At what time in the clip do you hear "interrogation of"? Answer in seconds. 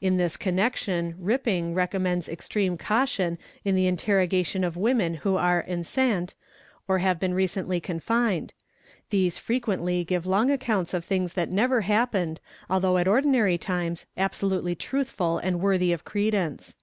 3.88-4.76